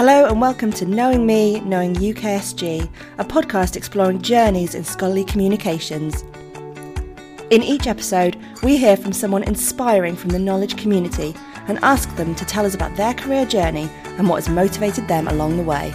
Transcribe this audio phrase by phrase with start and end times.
[0.00, 6.24] Hello and welcome to Knowing Me, Knowing UKSG, a podcast exploring journeys in scholarly communications.
[7.50, 11.34] In each episode, we hear from someone inspiring from the knowledge community
[11.68, 15.28] and ask them to tell us about their career journey and what has motivated them
[15.28, 15.90] along the way.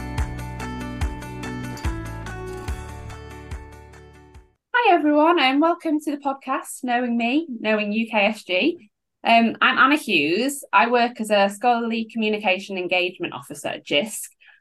[4.72, 8.92] Hi, everyone, and welcome to the podcast Knowing Me, Knowing UKSG.
[9.28, 10.64] Um, I'm Anna Hughes.
[10.72, 14.20] I work as a scholarly communication engagement officer at JISC,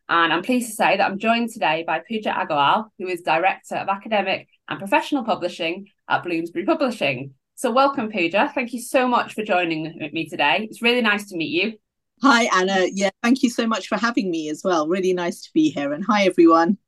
[0.08, 3.74] and I'm pleased to say that I'm joined today by Pooja Aggarwal, who is Director
[3.74, 7.34] of Academic and Professional Publishing at Bloomsbury Publishing.
[7.56, 8.50] So, welcome, Pooja.
[8.54, 10.66] Thank you so much for joining me today.
[10.70, 11.74] It's really nice to meet you.
[12.22, 12.86] Hi, Anna.
[12.90, 14.88] Yeah, thank you so much for having me as well.
[14.88, 15.92] Really nice to be here.
[15.92, 16.78] And hi, everyone.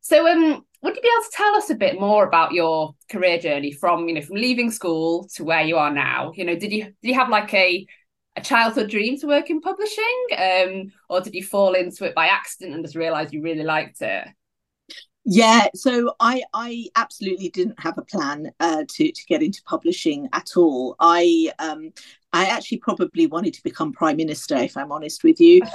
[0.00, 3.38] So, um, would you be able to tell us a bit more about your career
[3.38, 6.32] journey from you know from leaving school to where you are now?
[6.34, 7.86] You know did you did you have like a
[8.36, 10.26] a childhood dream to work in publishing?
[10.36, 14.00] Um or did you fall into it by accident and just realize you really liked
[14.00, 14.28] it?
[15.24, 20.28] Yeah so i i absolutely didn't have a plan uh, to to get into publishing
[20.32, 20.96] at all.
[20.98, 21.92] I um
[22.32, 25.60] i actually probably wanted to become prime minister if i'm honest with you.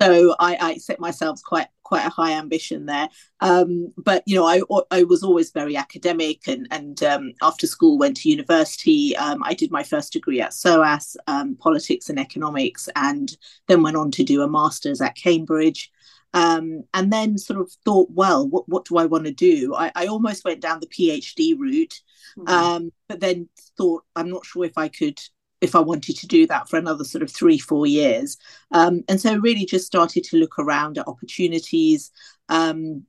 [0.00, 3.08] So I, I set myself quite quite a high ambition there.
[3.40, 7.98] Um, but you know, I I was always very academic, and and um, after school
[7.98, 9.16] went to university.
[9.16, 13.34] Um, I did my first degree at SOAS, um, politics and economics, and
[13.68, 15.90] then went on to do a master's at Cambridge.
[16.34, 19.74] Um, and then sort of thought, well, what what do I want to do?
[19.74, 22.02] I, I almost went down the PhD route,
[22.38, 22.88] mm-hmm.
[23.08, 25.18] but then thought I'm not sure if I could
[25.60, 28.36] if I wanted to do that for another sort of three, four years.
[28.70, 32.10] Um, and so really just started to look around at opportunities.
[32.48, 33.04] Um,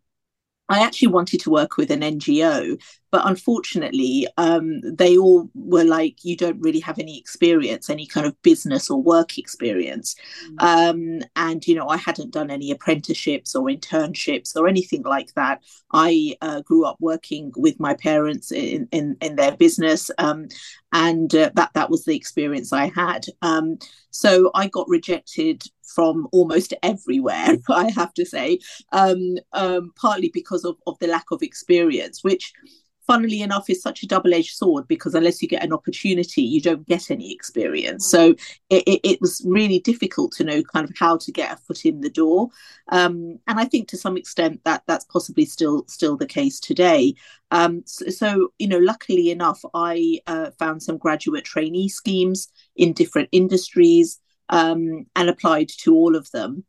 [0.69, 2.79] I actually wanted to work with an NGO,
[3.11, 8.27] but unfortunately, um, they all were like, you don't really have any experience, any kind
[8.27, 10.15] of business or work experience.
[10.59, 10.61] Mm.
[10.61, 15.63] Um, and, you know, I hadn't done any apprenticeships or internships or anything like that.
[15.91, 20.11] I uh, grew up working with my parents in, in, in their business.
[20.19, 20.49] Um,
[20.93, 23.25] and uh, that, that was the experience I had.
[23.41, 23.79] Um,
[24.11, 25.63] so I got rejected
[25.99, 28.59] from almost everywhere, I have to say,
[28.93, 32.53] um, um, partly because of, of the lack of experience, which
[33.05, 36.87] funnily enough is such a double-edged sword because unless you get an opportunity you don't
[36.87, 38.09] get any experience.
[38.09, 38.35] So
[38.69, 41.85] it, it, it, was really difficult to know kind of how to get a foot
[41.85, 42.49] in the door.
[42.89, 47.15] Um, and i think to some extent that that's possibly still still the case today.
[47.51, 52.93] Um, so, so, you know luckily enough i uh, found some graduate trainee schemes in
[52.93, 56.65] different industries um, and applied to all of them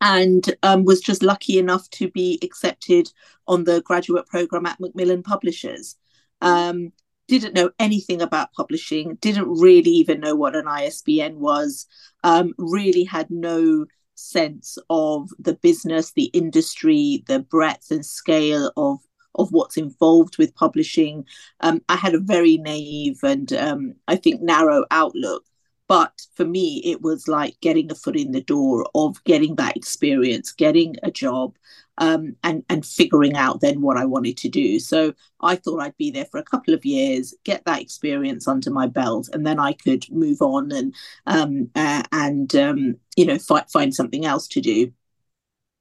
[0.00, 3.12] and um, was just lucky enough to be accepted
[3.46, 5.96] on the graduate program at Macmillan Publishers.
[6.40, 6.92] Um,
[7.28, 11.86] didn't know anything about publishing, didn't really even know what an ISBN was,
[12.24, 13.86] um, really had no
[14.16, 18.98] sense of the business, the industry, the breadth and scale of
[19.36, 21.24] of what's involved with publishing.
[21.60, 25.44] Um, I had a very naive and um, I think narrow outlook
[25.92, 29.76] but for me, it was like getting a foot in the door of getting that
[29.76, 31.54] experience, getting a job,
[31.98, 34.80] um, and and figuring out then what I wanted to do.
[34.80, 38.70] So I thought I'd be there for a couple of years, get that experience under
[38.70, 40.94] my belt, and then I could move on and
[41.26, 44.94] um, uh, and um, you know find find something else to do.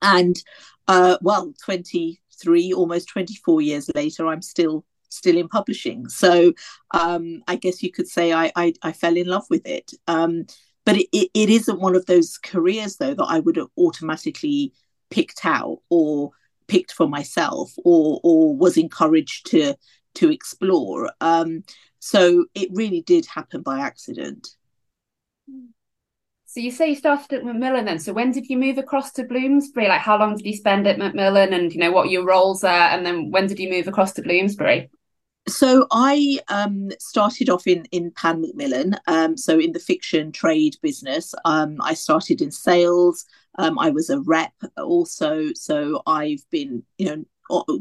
[0.02, 0.36] And
[0.90, 6.08] uh, well, twenty three, almost twenty four years later, I'm still still in publishing.
[6.10, 6.54] So
[6.92, 9.92] um, I guess you could say I, I, I fell in love with it.
[10.08, 10.46] Um,
[10.86, 14.74] but it, it, it isn't one of those careers though that I would have automatically
[15.10, 16.32] picked out or
[16.68, 19.76] picked for myself or or was encouraged to
[20.16, 21.12] to explore.
[21.22, 21.64] Um,
[22.00, 24.48] so it really did happen by accident.
[26.46, 28.00] So you say you started at Macmillan then.
[28.00, 29.88] So when did you move across to Bloomsbury?
[29.88, 32.90] Like how long did you spend at Macmillan and you know what your roles are?
[32.90, 34.90] And then when did you move across to Bloomsbury?
[35.48, 40.78] So I um, started off in in Pan Macmillan, um, so in the fiction trade
[40.82, 41.34] business.
[41.46, 43.26] Um, I started in sales.
[43.58, 47.26] Um, I was a rep also, so I've been you know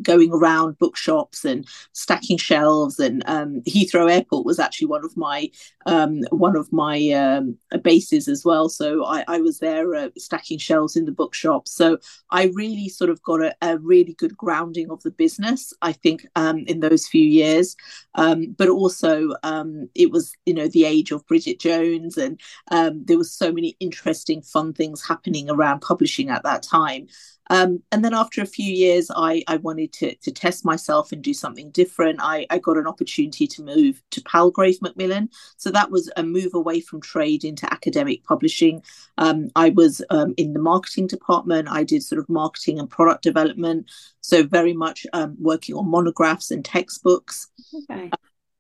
[0.03, 2.99] going around bookshops and stacking shelves.
[2.99, 5.51] And um, Heathrow Airport was actually one of my
[5.87, 8.69] um, one of my um, bases as well.
[8.69, 11.67] So I, I was there uh, stacking shelves in the bookshop.
[11.67, 11.99] So
[12.31, 15.73] I really sort of got a, a really good grounding of the business.
[15.83, 17.77] I think um, in those few years,
[18.15, 22.41] um, but also um, it was you know the age of Bridget Jones, and
[22.71, 27.07] there was so many interesting, fun things happening around publishing at that time.
[27.51, 31.23] Um, and then after a few years, I, I wanted to, to test myself and
[31.23, 35.31] do something different, I, I got an opportunity to move to Palgrave Macmillan.
[35.57, 38.83] So that was a move away from trade into academic publishing.
[39.19, 41.69] Um, I was um, in the marketing department.
[41.69, 43.91] I did sort of marketing and product development.
[44.21, 47.49] So very much um, working on monographs and textbooks.
[47.91, 48.11] Okay.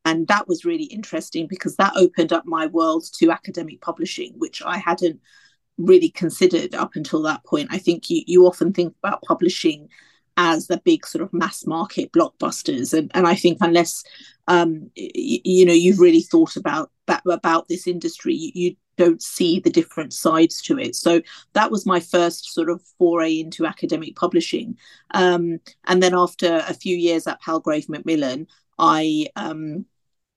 [0.04, 4.62] And that was really interesting because that opened up my world to academic publishing, which
[4.64, 5.20] I hadn't
[5.76, 7.68] really considered up until that point.
[7.70, 9.88] I think you, you often think about publishing
[10.36, 14.04] as the big sort of mass market blockbusters, and and I think unless
[14.48, 19.22] um, you, you know you've really thought about that about this industry, you, you don't
[19.22, 20.94] see the different sides to it.
[20.94, 21.22] So
[21.54, 24.76] that was my first sort of foray into academic publishing.
[25.12, 28.46] Um, and then after a few years at Palgrave Macmillan,
[28.78, 29.86] I um,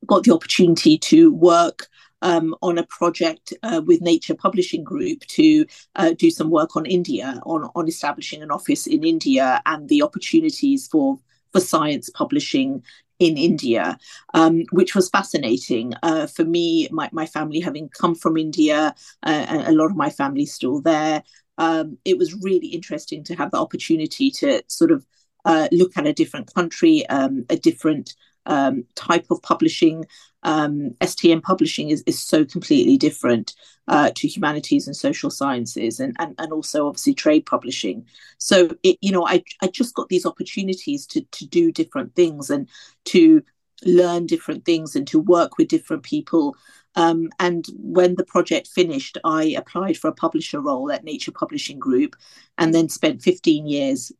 [0.06, 1.88] got the opportunity to work
[2.24, 5.66] um, on a project uh, with Nature Publishing Group to
[5.96, 10.02] uh, do some work on India, on, on establishing an office in India and the
[10.02, 11.20] opportunities for,
[11.52, 12.81] for science publishing
[13.20, 13.98] in India,
[14.34, 16.88] um, which was fascinating uh, for me.
[16.92, 21.24] My, my family having come from India, uh, a lot of my family still there.
[21.58, 25.06] Um, it was really interesting to have the opportunity to sort of
[25.46, 30.06] uh, look at a different country, um, a different um, type of publishing.
[30.44, 33.54] Um, STM publishing is, is so completely different
[33.88, 38.06] uh, to humanities and social sciences, and, and and also obviously trade publishing.
[38.38, 42.50] So it, you know, I I just got these opportunities to to do different things
[42.50, 42.69] and
[43.06, 43.44] to
[43.86, 46.56] learn different things and to work with different people.
[46.96, 51.80] Um, and when the project finished, I applied for a publisher role at Nature Publishing
[51.80, 52.16] Group,
[52.57, 54.12] and then spent 15 years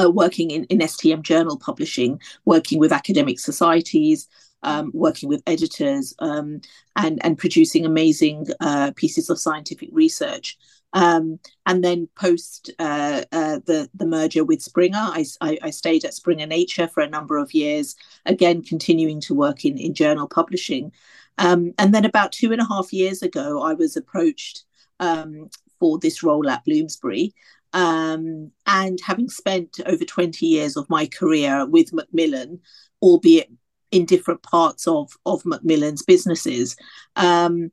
[0.00, 4.28] uh, working in, in STM journal publishing, working with academic societies,
[4.62, 6.60] um, working with editors, um,
[6.96, 10.58] and, and producing amazing uh, pieces of scientific research.
[10.94, 16.06] Um, and then post uh, uh, the the merger with Springer, I, I, I, stayed
[16.06, 20.26] at Springer Nature for a number of years, again continuing to work in, in journal
[20.26, 20.92] publishing.
[21.36, 24.64] Um, and then about two and a half years ago, I was approached
[24.98, 27.34] um, for this role at Bloomsbury,
[27.72, 32.60] um, and having spent over 20 years of my career with Macmillan,
[33.02, 33.50] albeit
[33.90, 36.76] in different parts of, of Macmillan's businesses,
[37.16, 37.70] um,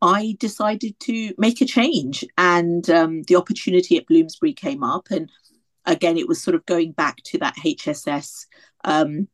[0.00, 2.24] I decided to make a change.
[2.36, 5.08] And um, the opportunity at Bloomsbury came up.
[5.10, 5.30] And
[5.84, 8.46] again, it was sort of going back to that HSS
[8.84, 9.28] um,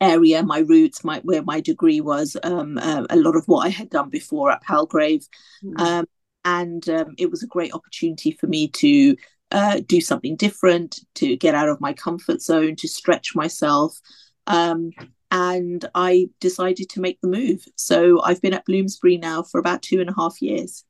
[0.00, 3.70] area, my roots, my where my degree was, um, uh, a lot of what I
[3.70, 5.26] had done before at Palgrave.
[5.64, 6.06] Mm.
[6.44, 9.16] and um, it was a great opportunity for me to
[9.50, 13.98] uh, do something different, to get out of my comfort zone, to stretch myself.
[14.46, 14.90] Um,
[15.30, 17.64] and I decided to make the move.
[17.76, 20.84] So I've been at Bloomsbury now for about two and a half years.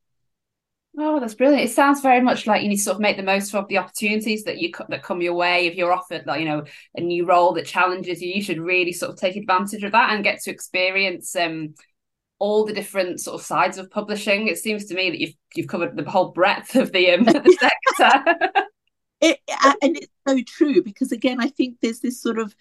[1.00, 1.62] Oh, that's brilliant!
[1.62, 3.78] It sounds very much like you need to sort of make the most of the
[3.78, 5.66] opportunities that you that come your way.
[5.66, 6.64] If you're offered, like you know,
[6.96, 10.12] a new role that challenges you, you should really sort of take advantage of that
[10.12, 11.75] and get to experience um,
[12.38, 14.49] all the different sort of sides of publishing.
[14.49, 17.58] It seems to me that you've you've covered the whole breadth of the um, the
[17.61, 18.50] sector.
[19.20, 19.40] it,
[19.82, 22.55] and it's so true because again, I think there's this sort of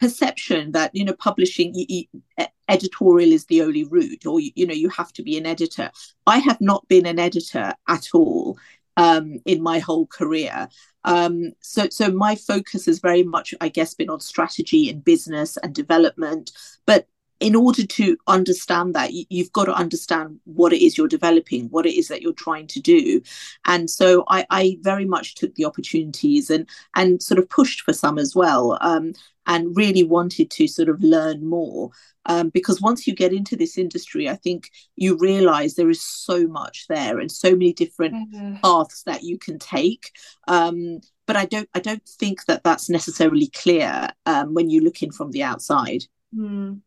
[0.00, 4.66] perception that you know publishing you, you, editorial is the only route or you, you,
[4.66, 5.90] know you have to be an editor
[6.26, 8.58] i have not been an editor at all
[8.96, 10.68] um, in my whole career
[11.04, 15.56] um, so so my focus has very much i guess been on strategy and business
[15.58, 16.52] and development
[16.86, 17.06] but
[17.44, 21.84] in order to understand that you've got to understand what it is you're developing what
[21.84, 23.20] it is that you're trying to do.
[23.66, 27.92] And so i, I very much took the opportunities and and sort of pushed for
[27.92, 29.12] some as well um,
[29.46, 31.90] and really wanted to sort of learn more.
[32.24, 36.46] Um, because once you get into this industry i think you realize there is so
[36.46, 38.56] much there and so many different mm-hmm.
[38.62, 40.12] paths that you can take.
[40.48, 45.02] Um, but i don't i don't think that that's necessarily clear um, when you look
[45.02, 46.04] in from the outside.
[46.34, 46.80] Mm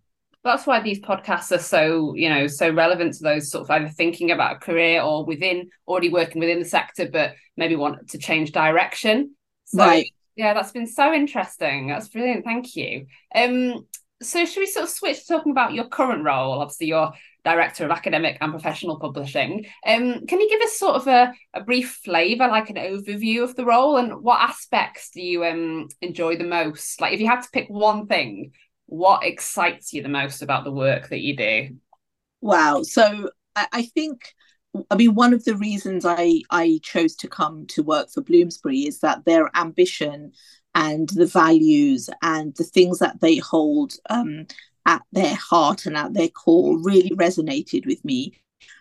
[0.47, 3.89] that's why these podcasts are so you know so relevant to those sort of either
[3.89, 8.17] thinking about a career or within already working within the sector but maybe want to
[8.17, 9.35] change direction.
[9.65, 10.11] So right.
[10.35, 11.87] yeah that's been so interesting.
[11.87, 12.45] That's brilliant.
[12.45, 13.07] Thank you.
[13.35, 13.85] Um
[14.21, 16.59] so should we sort of switch to talking about your current role?
[16.59, 17.13] Obviously you're
[17.43, 19.65] director of academic and professional publishing.
[19.85, 23.55] Um can you give us sort of a, a brief flavor like an overview of
[23.55, 26.99] the role and what aspects do you um enjoy the most?
[27.01, 28.51] Like if you had to pick one thing
[28.87, 31.77] what excites you the most about the work that you do?
[32.41, 32.83] Wow.
[32.83, 34.33] So I, I think
[34.91, 38.81] I mean, one of the reasons I, I chose to come to work for Bloomsbury
[38.81, 40.33] is that their ambition
[40.75, 44.45] and the values and the things that they hold um,
[44.85, 48.33] at their heart and at their core really resonated with me.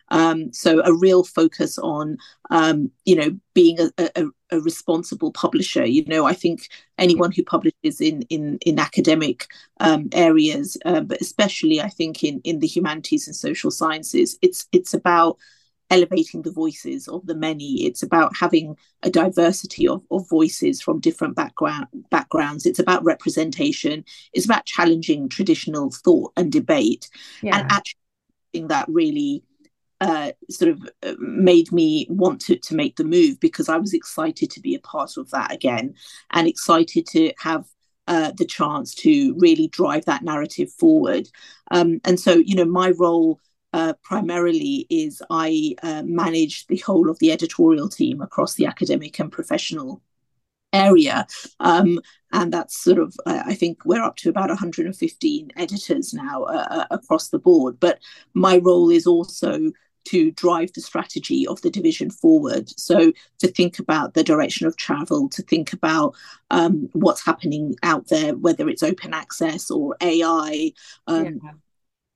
[0.09, 2.19] Um, so a real focus on,
[2.51, 5.85] um, you know, being a, a, a, responsible publisher.
[5.85, 9.49] You know, I think anyone who publishes in in in academic
[9.81, 14.69] um, areas, uh, but especially I think in in the humanities and social sciences, it's
[14.73, 15.39] it's about
[15.91, 17.85] elevating the voices of the many.
[17.85, 22.67] It's about having a diversity of, of voices from different background backgrounds.
[22.67, 24.05] It's about representation.
[24.33, 27.09] It's about challenging traditional thought and debate,
[27.43, 27.59] yeah.
[27.59, 29.43] and actually that really
[30.01, 33.95] uh, sort of uh, made me want to, to make the move because I was
[33.95, 35.95] excited to be a part of that again
[36.33, 37.67] and excited to have
[38.09, 41.29] uh, the chance to really drive that narrative forward.
[41.71, 43.41] Um, and so, you know, my role
[43.73, 49.19] uh, primarily is I uh, manage the whole of the editorial team across the academic
[49.19, 50.03] and professional
[50.73, 51.27] area.
[51.61, 52.01] Um,
[52.33, 56.87] and that's sort of, I think we're up to about 115 editors now uh, uh,
[56.91, 57.81] across the board.
[57.81, 57.99] But
[58.35, 59.73] my role is also
[60.07, 62.71] to drive the strategy of the division forward.
[62.79, 66.15] So to think about the direction of travel, to think about
[66.51, 70.73] um, what's happening out there, whether it's open access or AI,
[71.07, 71.53] um, yeah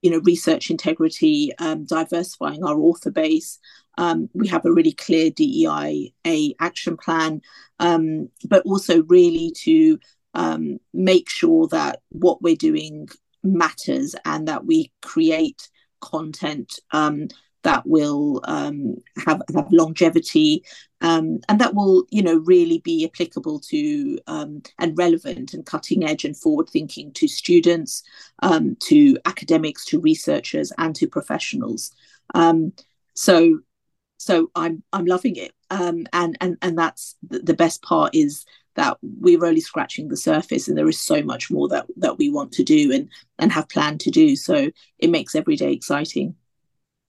[0.03, 3.59] you know, research integrity, um, diversifying our author base.
[3.99, 7.43] Um, we have a really clear DEI a action plan,
[7.81, 9.99] um, but also really to
[10.35, 13.09] um, make sure that what we're doing
[13.43, 15.69] matters and that we create
[16.01, 17.29] content um,
[17.63, 20.65] that will um, have, have longevity
[21.01, 26.05] um, and that will you know really be applicable to um, and relevant and cutting
[26.05, 28.03] edge and forward thinking to students
[28.43, 31.93] um, to academics to researchers and to professionals.
[32.35, 32.73] Um,
[33.15, 33.61] so
[34.19, 35.53] so i'm i'm loving it.
[35.71, 40.67] Um, and and and that's the, best part is that we're only scratching the surface
[40.67, 43.69] and there is so much more that that we want to do and and have
[43.69, 44.37] planned to do.
[44.37, 46.35] So it makes every day exciting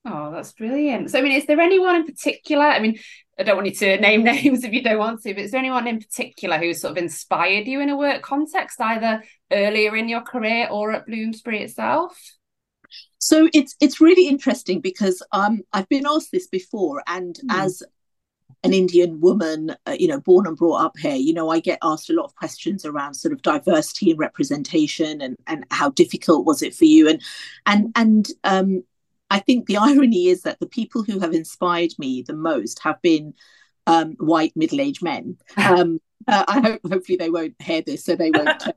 [0.03, 1.11] Oh, that's brilliant.
[1.11, 2.65] So, I mean, is there anyone in particular?
[2.65, 2.97] I mean,
[3.37, 5.59] I don't want you to name names if you don't want to, but is there
[5.59, 10.09] anyone in particular who sort of inspired you in a work context, either earlier in
[10.09, 12.19] your career or at Bloomsbury itself?
[13.19, 17.53] So it's it's really interesting because um, I've been asked this before, and mm.
[17.53, 17.83] as
[18.63, 21.79] an Indian woman, uh, you know, born and brought up here, you know, I get
[21.83, 26.45] asked a lot of questions around sort of diversity and representation, and and how difficult
[26.45, 27.21] was it for you, and
[27.67, 28.83] and and um,
[29.31, 33.01] I think the irony is that the people who have inspired me the most have
[33.01, 33.33] been
[33.87, 35.37] um, white middle-aged men.
[35.57, 38.75] Um, uh, I hope hopefully they won't hear this, so they won't get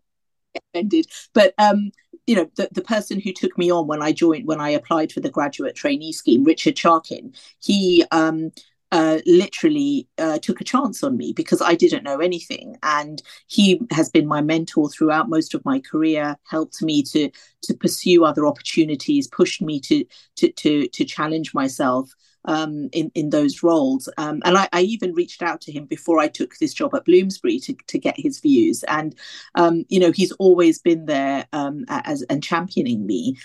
[0.72, 1.06] offended.
[1.34, 1.90] But um,
[2.26, 5.12] you know, the, the person who took me on when I joined, when I applied
[5.12, 8.50] for the graduate trainee scheme, Richard Charkin, he um,
[8.92, 13.80] uh, literally uh, took a chance on me because I didn't know anything, and he
[13.90, 16.36] has been my mentor throughout most of my career.
[16.44, 17.30] Helped me to
[17.62, 20.04] to pursue other opportunities, pushed me to
[20.36, 22.12] to to, to challenge myself.
[22.46, 24.06] Um, in in those roles.
[24.18, 27.06] Um, and I, I, even reached out to him before I took this job at
[27.06, 28.84] Bloomsbury to to get his views.
[28.86, 29.14] And
[29.54, 33.38] um, you know, he's always been there um, as and championing me.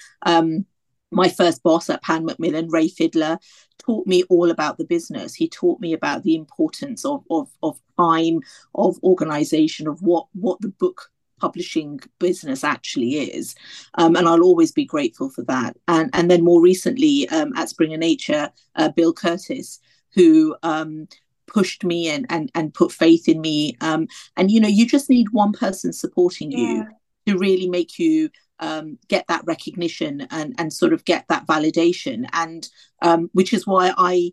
[1.11, 3.39] My first boss at Pan Macmillan, Ray Fiddler,
[3.79, 5.33] taught me all about the business.
[5.33, 8.41] He taught me about the importance of of, of time,
[8.75, 13.55] of organization, of what what the book publishing business actually is.
[13.95, 15.77] Um, and I'll always be grateful for that.
[15.87, 19.79] And and then more recently um, at Springer Nature, uh, Bill Curtis,
[20.13, 21.07] who um,
[21.47, 23.75] pushed me and and and put faith in me.
[23.81, 26.59] Um, and you know, you just need one person supporting yeah.
[26.59, 26.87] you
[27.29, 32.25] to really make you um, get that recognition and and sort of get that validation.
[32.33, 32.67] And
[33.01, 34.31] um, which is why I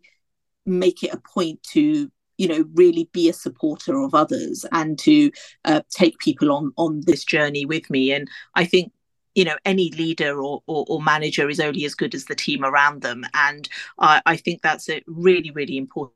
[0.65, 5.31] make it a point to you know really be a supporter of others and to
[5.65, 8.11] uh, take people on on this journey with me.
[8.11, 8.91] And I think
[9.35, 12.63] you know any leader or, or, or manager is only as good as the team
[12.65, 13.25] around them.
[13.33, 13.67] And
[13.99, 16.13] I, I think that's a really really important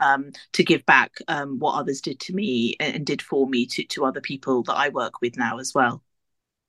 [0.00, 3.84] um, to give back um, what others did to me and did for me to,
[3.84, 6.02] to other people that I work with now as well.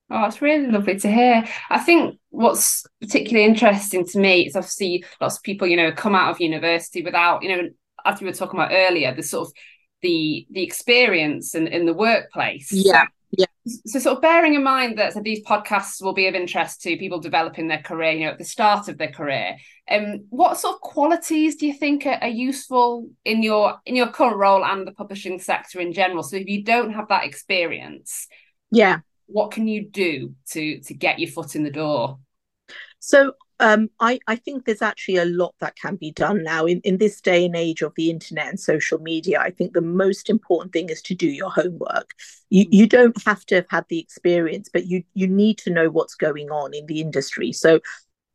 [0.09, 1.43] Oh, it's really lovely to hear.
[1.69, 6.15] I think what's particularly interesting to me is obviously lots of people, you know, come
[6.15, 7.69] out of university without, you know,
[8.05, 9.53] as we were talking about earlier, the sort of
[10.01, 12.71] the the experience in, in the workplace.
[12.71, 13.03] Yeah.
[13.03, 13.45] So, yeah.
[13.85, 16.95] So sort of bearing in mind that so these podcasts will be of interest to
[16.95, 19.57] people developing their career, you know, at the start of their career.
[19.91, 24.07] Um, what sort of qualities do you think are, are useful in your in your
[24.07, 26.23] current role and the publishing sector in general?
[26.23, 28.27] So if you don't have that experience,
[28.71, 32.19] yeah what can you do to to get your foot in the door?
[32.99, 36.79] So um, I, I think there's actually a lot that can be done now in,
[36.81, 39.39] in this day and age of the internet and social media.
[39.39, 42.11] I think the most important thing is to do your homework.
[42.49, 42.69] You, mm.
[42.71, 46.15] you don't have to have had the experience, but you, you need to know what's
[46.15, 47.51] going on in the industry.
[47.51, 47.79] So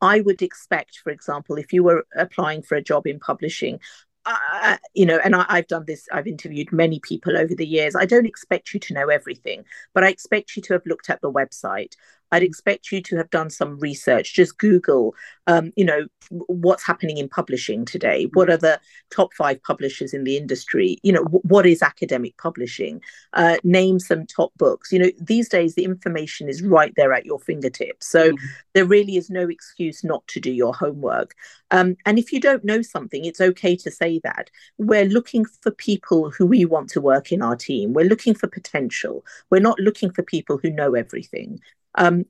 [0.01, 3.79] I would expect, for example, if you were applying for a job in publishing,
[4.25, 7.97] uh, you know, and I, have done this, I've interviewed many people over the years.
[7.97, 9.65] I don't expect you to know everything,
[9.95, 11.95] but I expect you to have looked at the website.
[12.33, 14.33] I'd expect you to have done some research.
[14.33, 15.15] Just Google,
[15.47, 18.29] um, you know, what's happening in publishing today.
[18.33, 20.99] What are the top five publishers in the industry?
[21.03, 23.03] You know, w- what is academic publishing?
[23.35, 24.91] Uh, name some top books.
[24.91, 28.07] You know, these days the information is right there at your fingertips.
[28.07, 28.47] So mm-hmm.
[28.73, 31.35] there really is no excuse not to do your homework.
[31.71, 34.51] Um, and if you don't know something, it's okay to say that.
[34.79, 37.93] We're looking for people who we want to work in our team.
[37.93, 39.25] We're looking for potential.
[39.51, 41.61] We're not looking for people who know everything
[41.97, 42.25] um,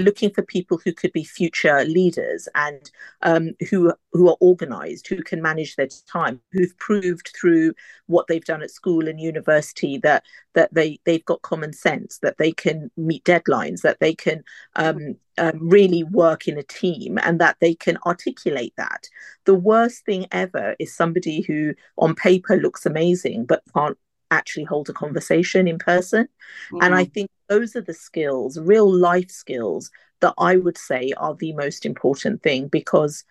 [0.00, 2.90] looking for people who could be future leaders and
[3.22, 7.72] um, who who are organized who can manage their time who've proved through
[8.06, 10.24] what they've done at school and university that
[10.54, 14.42] that they they've got common sense that they can meet deadlines that they can
[14.76, 19.08] um, um, really work in a team and that they can articulate that.
[19.46, 23.98] The worst thing ever is somebody who on paper looks amazing but can't
[24.30, 26.24] actually hold a conversation in person.
[26.72, 26.78] Mm-hmm.
[26.82, 27.12] And I mm.
[27.12, 31.84] think those are the skills, real life skills, that I would say are the most
[31.84, 33.24] important thing because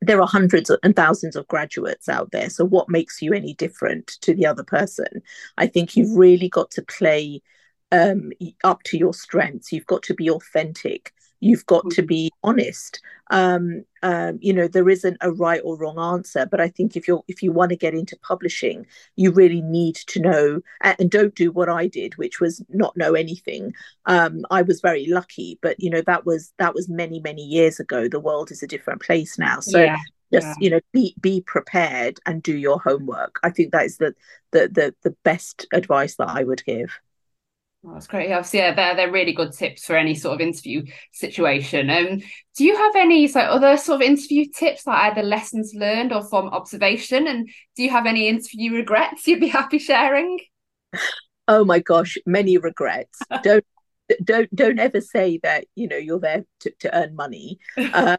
[0.00, 2.50] there are hundreds and thousands of graduates out there.
[2.50, 5.22] So, what makes you any different to the other person?
[5.56, 7.42] I think you've really got to play
[7.90, 9.72] um, up to your strengths.
[9.72, 11.12] You've got to be authentic.
[11.44, 12.06] You've got to mm-hmm.
[12.06, 13.00] be honest.
[13.30, 17.06] Um, um, you know, there isn't a right or wrong answer, but I think if
[17.06, 18.86] you're if you want to get into publishing,
[19.16, 22.96] you really need to know and, and don't do what I did, which was not
[22.96, 23.74] know anything.
[24.06, 27.78] Um, I was very lucky, but you know that was that was many many years
[27.78, 28.08] ago.
[28.08, 29.82] The world is a different place now, so.
[29.82, 29.98] Yeah
[30.32, 30.54] just yeah.
[30.58, 34.14] you know be be prepared and do your homework i think that is the
[34.52, 36.98] the the, the best advice that i would give
[37.86, 38.32] Oh, that's great.
[38.32, 41.90] Obviously, yeah, they're they're really good tips for any sort of interview situation.
[41.90, 42.22] Um,
[42.56, 46.22] do you have any so other sort of interview tips, like either lessons learned or
[46.22, 47.26] from observation?
[47.26, 50.38] And do you have any interview regrets you'd be happy sharing?
[51.46, 53.18] Oh my gosh, many regrets.
[53.42, 53.64] don't
[54.22, 57.58] don't don't ever say that you know you're there to, to earn money.
[57.76, 58.16] Uh,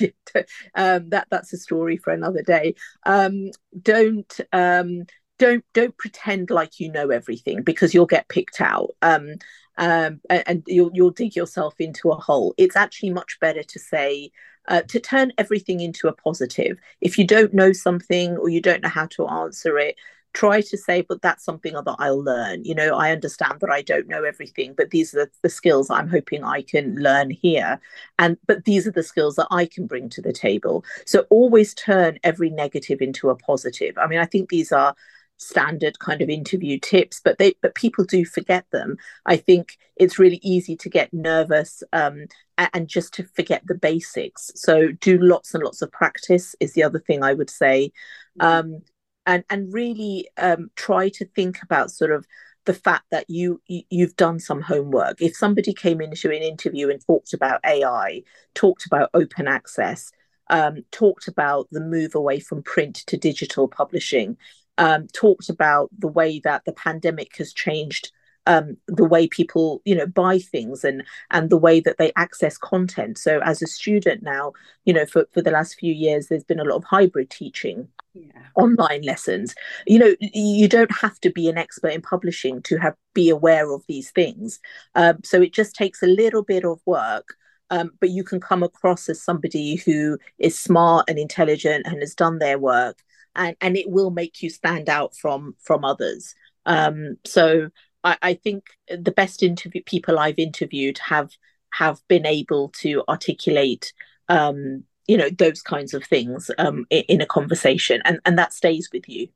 [0.74, 2.74] um, that that's a story for another day.
[3.04, 5.04] Um, don't um,
[5.38, 9.34] don't don't pretend like you know everything because you'll get picked out um,
[9.78, 12.54] um, and, you'll you'll dig yourself into a hole.
[12.58, 14.30] It's actually much better to say
[14.66, 16.78] uh, to turn everything into a positive.
[17.00, 19.96] If you don't know something or you don't know how to answer it,
[20.34, 22.64] try to say, but that's something that I'll learn.
[22.64, 25.90] You know, I understand that I don't know everything, but these are the, the skills
[25.90, 27.80] I'm hoping I can learn here.
[28.18, 30.84] And but these are the skills that I can bring to the table.
[31.06, 33.96] So always turn every negative into a positive.
[33.96, 34.94] I mean, I think these are
[35.38, 38.96] standard kind of interview tips but they but people do forget them.
[39.24, 42.26] I think it's really easy to get nervous um,
[42.58, 44.50] and, and just to forget the basics.
[44.54, 47.92] So do lots and lots of practice is the other thing i would say.
[48.40, 48.46] Mm-hmm.
[48.46, 48.82] um,
[49.26, 52.26] and and really um, try to think about sort of
[52.64, 55.22] the fact that you, you have done some homework.
[55.22, 58.22] If somebody came into an interview and talked about ai
[58.54, 60.12] talked about open access
[60.50, 64.36] um, talked about the move away from print to digital publishing
[64.78, 68.12] um, talked about the way that the pandemic has changed
[68.48, 72.56] um, the way people you know buy things and and the way that they access
[72.56, 73.18] content.
[73.18, 76.58] So as a student now you know for, for the last few years there's been
[76.58, 78.46] a lot of hybrid teaching yeah.
[78.56, 79.54] online lessons.
[79.86, 83.70] You know you don't have to be an expert in publishing to have be aware
[83.70, 84.60] of these things.
[84.94, 87.36] Um, so it just takes a little bit of work
[87.70, 92.14] um, but you can come across as somebody who is smart and intelligent and has
[92.14, 96.34] done their work and and it will make you stand out from from others.
[96.66, 97.70] Um, so
[98.04, 101.30] I, I, think the best interview people I've interviewed have
[101.72, 103.92] have been able to articulate
[104.28, 108.52] um, you know those kinds of things um, in, in, a conversation and and that
[108.52, 109.28] stays with you.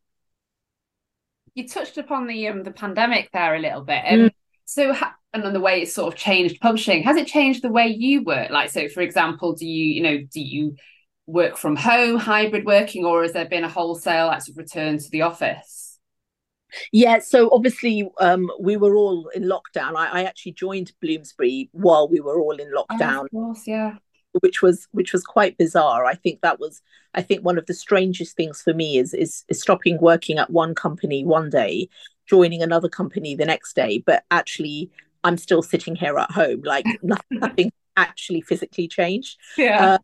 [1.54, 4.30] You touched upon the um the pandemic there a little bit um, mm.
[4.64, 7.72] so ha- and on the way it's sort of changed publishing has it changed the
[7.72, 8.50] way you work?
[8.50, 10.76] Like so for example do you you know do you
[11.26, 15.10] work from home, hybrid working, or has there been a wholesale sort of return to
[15.10, 15.98] the office?
[16.92, 19.96] Yeah, so obviously um, we were all in lockdown.
[19.96, 23.20] I, I, actually joined Bloomsbury while we were all in lockdown.
[23.20, 23.96] Oh, of course, yeah.
[24.40, 26.06] Which was which was quite bizarre.
[26.06, 26.80] I think that was
[27.14, 30.48] I think one of the strangest things for me is is, is stopping working at
[30.48, 31.90] one company one day,
[32.26, 34.90] joining another company the next day, but actually
[35.24, 39.38] I'm still sitting here at home, like nothing, nothing actually physically changed.
[39.58, 39.86] Yeah.
[39.86, 39.98] Uh,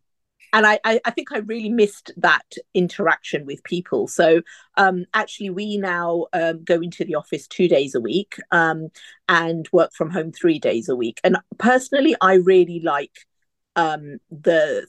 [0.53, 4.09] and I, I, think I really missed that interaction with people.
[4.09, 4.41] So
[4.77, 8.89] um, actually, we now um, go into the office two days a week um,
[9.29, 11.21] and work from home three days a week.
[11.23, 13.27] And personally, I really like
[13.77, 14.87] um, the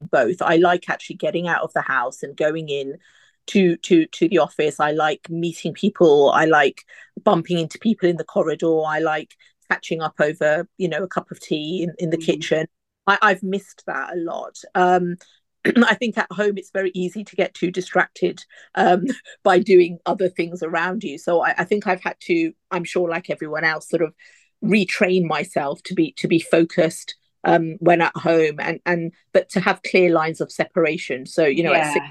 [0.00, 0.42] both.
[0.42, 2.98] I like actually getting out of the house and going in
[3.48, 4.80] to to to the office.
[4.80, 6.30] I like meeting people.
[6.30, 6.84] I like
[7.22, 8.82] bumping into people in the corridor.
[8.82, 9.36] I like
[9.70, 12.26] catching up over you know a cup of tea in, in the mm.
[12.26, 12.66] kitchen.
[13.06, 14.58] I, I've missed that a lot.
[14.74, 15.16] Um,
[15.64, 19.04] I think at home it's very easy to get too distracted um,
[19.42, 21.18] by doing other things around you.
[21.18, 24.14] So I, I, think I've had to, I'm sure, like everyone else, sort of
[24.64, 29.60] retrain myself to be to be focused um, when at home and and but to
[29.60, 31.26] have clear lines of separation.
[31.26, 31.92] So you know, yeah.
[31.92, 32.06] six,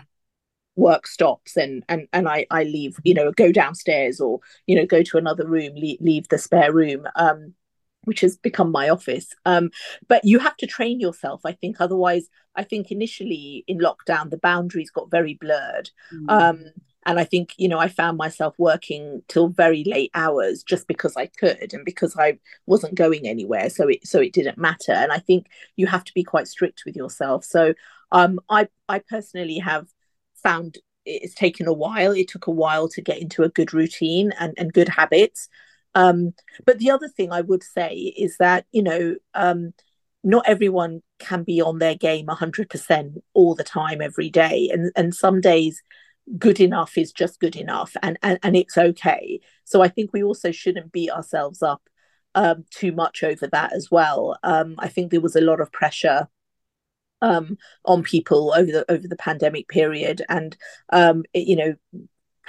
[0.76, 4.86] work stops and and and I I leave, you know, go downstairs or you know
[4.86, 7.08] go to another room, leave, leave the spare room.
[7.16, 7.54] Um,
[8.04, 9.28] which has become my office.
[9.46, 9.72] Um,
[10.08, 11.78] but you have to train yourself, I think.
[11.80, 15.90] Otherwise, I think initially in lockdown, the boundaries got very blurred.
[16.14, 16.30] Mm.
[16.30, 16.66] Um,
[17.06, 21.16] and I think, you know, I found myself working till very late hours just because
[21.16, 23.70] I could and because I wasn't going anywhere.
[23.70, 24.92] So it so it didn't matter.
[24.92, 27.46] And I think you have to be quite strict with yourself.
[27.46, 27.74] So
[28.12, 29.88] um, I I personally have
[30.44, 32.12] found it's taken a while.
[32.12, 35.48] It took a while to get into a good routine and, and good habits.
[35.96, 36.34] Um,
[36.66, 39.74] but the other thing I would say is that, you know, um,
[40.24, 44.70] not everyone can be on their game 100% all the time every day.
[44.72, 45.82] And, and some days,
[46.38, 49.40] good enough is just good enough and, and, and it's okay.
[49.64, 51.82] So I think we also shouldn't beat ourselves up
[52.36, 54.38] um, too much over that as well.
[54.44, 56.28] Um, I think there was a lot of pressure
[57.22, 60.56] um, on people over the over the pandemic period, and
[60.92, 61.76] um, it, you know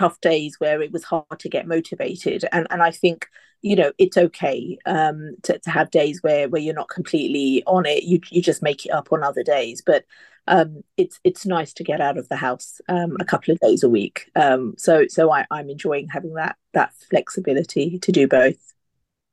[0.00, 2.44] tough days where it was hard to get motivated.
[2.52, 3.28] And and I think
[3.62, 7.86] you know it's okay um to, to have days where where you're not completely on
[7.86, 8.04] it.
[8.04, 9.82] You you just make it up on other days.
[9.84, 10.04] But
[10.46, 13.82] um it's it's nice to get out of the house um a couple of days
[13.82, 14.30] a week.
[14.36, 18.56] Um so so I, I'm enjoying having that that flexibility to do both.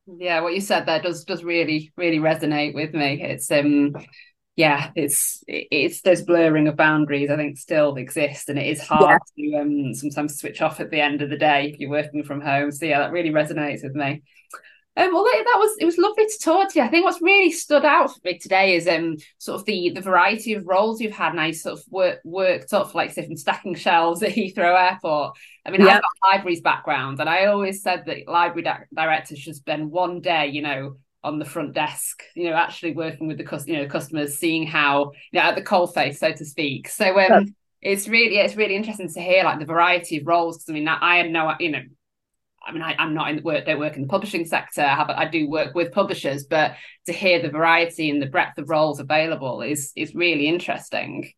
[0.08, 3.22] Yeah what you said there does does really really resonate with me.
[3.22, 3.94] It's um
[4.58, 7.30] yeah, it's it's those blurring of boundaries.
[7.30, 9.52] I think still exist, and it is hard yeah.
[9.52, 12.42] to um, sometimes switch off at the end of the day if you're working from
[12.42, 12.72] home.
[12.72, 14.24] So yeah, that really resonates with me.
[14.98, 16.86] Um, well, that was it was lovely to talk to you.
[16.86, 20.02] I think what's really stood out for me today is um sort of the the
[20.02, 23.38] variety of roles you've had, and I sort of work, worked up like say from
[23.38, 25.38] stacking shelves at Heathrow Airport.
[25.68, 29.56] I mean, I've got libraries background, and I always said that library di- directors should
[29.56, 33.64] spend one day, you know, on the front desk, you know, actually working with the
[33.68, 36.88] you know customers, seeing how you know at the coal face, so to speak.
[36.90, 40.58] So um, it's really it's really interesting to hear like the variety of roles.
[40.58, 41.82] Because I mean, I had no, you know,
[42.66, 44.82] I mean, I, am not in the work, don't work in the publishing sector.
[44.82, 46.76] I, have, I do work with publishers, but
[47.06, 51.32] to hear the variety and the breadth of roles available is is really interesting.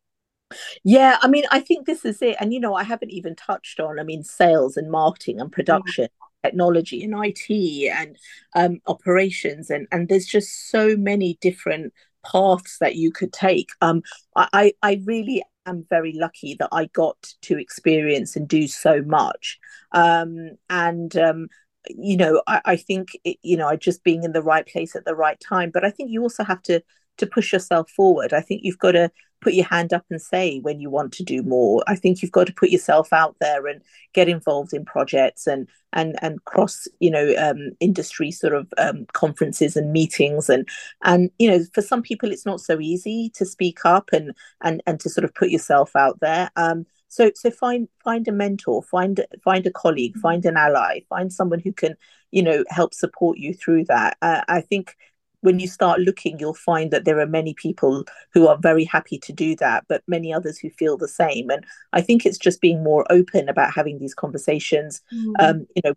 [0.83, 2.35] Yeah, I mean, I think this is it.
[2.39, 6.07] And, you know, I haven't even touched on, I mean, sales and marketing and production
[6.43, 8.17] technology and IT and
[8.55, 11.93] um, operations, and and there's just so many different
[12.29, 13.69] paths that you could take.
[13.81, 14.01] Um,
[14.35, 19.59] I I really am very lucky that I got to experience and do so much,
[19.91, 21.47] um, and um,
[21.89, 24.95] you know I, I think it, you know I just being in the right place
[24.95, 25.71] at the right time.
[25.73, 26.81] But I think you also have to
[27.19, 28.33] to push yourself forward.
[28.33, 31.23] I think you've got to put your hand up and say when you want to
[31.23, 31.83] do more.
[31.87, 33.81] I think you've got to put yourself out there and
[34.13, 39.05] get involved in projects and and and cross you know um, industry sort of um,
[39.13, 40.67] conferences and meetings and
[41.03, 44.81] and you know for some people it's not so easy to speak up and and
[44.85, 46.49] and to sort of put yourself out there.
[46.55, 51.33] Um, so so find find a mentor, find find a colleague, find an ally, find
[51.33, 51.95] someone who can
[52.31, 54.17] you know help support you through that.
[54.21, 54.95] Uh, I think
[55.41, 59.17] when you start looking, you'll find that there are many people who are very happy
[59.19, 61.49] to do that, but many others who feel the same.
[61.49, 65.33] And I think it's just being more open about having these conversations, mm.
[65.39, 65.93] um, you know,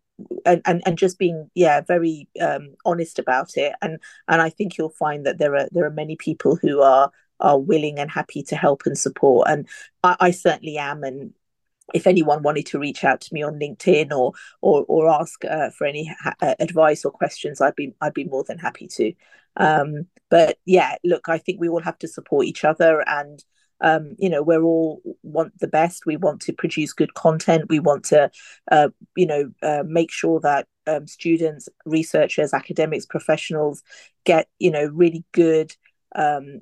[0.46, 3.74] and, and, and just being, yeah, very um, honest about it.
[3.82, 7.10] And and I think you'll find that there are there are many people who are
[7.40, 9.48] are willing and happy to help and support.
[9.48, 9.68] And
[10.04, 11.02] I, I certainly am.
[11.02, 11.32] And
[11.92, 15.70] if anyone wanted to reach out to me on LinkedIn or or, or ask uh,
[15.70, 19.12] for any ha- uh, advice or questions, I'd be I'd be more than happy to.
[19.56, 23.42] Um, but yeah, look, I think we all have to support each other, and
[23.82, 26.06] um, you know, we're all want the best.
[26.06, 27.68] We want to produce good content.
[27.68, 28.30] We want to,
[28.70, 33.82] uh, you know, uh, make sure that um, students, researchers, academics, professionals
[34.24, 35.74] get you know really good
[36.14, 36.60] um,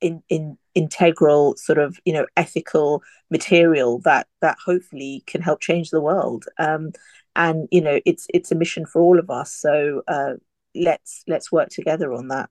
[0.00, 5.90] in in integral sort of you know ethical material that that hopefully can help change
[5.90, 6.92] the world um,
[7.34, 10.34] and you know it's it's a mission for all of us so uh,
[10.74, 12.48] let's let's work together on that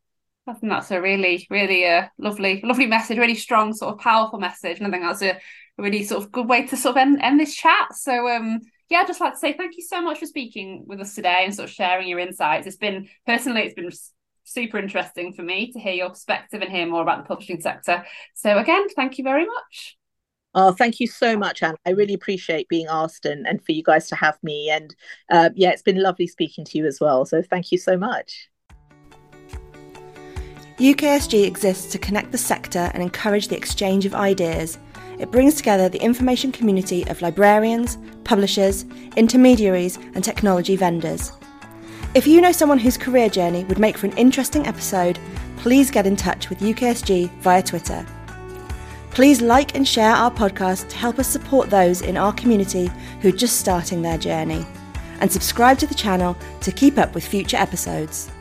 [0.50, 4.40] I think that's a really, really uh, lovely, lovely message, really strong, sort of powerful
[4.40, 4.78] message.
[4.78, 5.38] And I think that's a
[5.78, 7.94] really sort of good way to sort of end, end this chat.
[7.94, 11.02] So um yeah, I'd just like to say thank you so much for speaking with
[11.02, 12.68] us today and sort of sharing your insights.
[12.68, 13.92] It's been personally, it's been
[14.48, 18.06] super interesting for me to hear your perspective and hear more about the publishing sector.
[18.34, 19.98] So, again, thank you very much.
[20.54, 21.76] Oh, thank you so much, Anne.
[21.86, 24.70] I really appreciate being asked and, and for you guys to have me.
[24.70, 24.96] And
[25.30, 27.26] uh, yeah, it's been lovely speaking to you as well.
[27.26, 28.50] So thank you so much.
[30.78, 34.78] UKSG exists to connect the sector and encourage the exchange of ideas.
[35.20, 41.32] It brings together the information community of librarians, publishers, intermediaries, and technology vendors.
[42.18, 45.20] If you know someone whose career journey would make for an interesting episode,
[45.58, 48.04] please get in touch with UKSG via Twitter.
[49.12, 52.90] Please like and share our podcast to help us support those in our community
[53.22, 54.66] who are just starting their journey.
[55.22, 58.32] And subscribe to the channel to keep up with future episodes.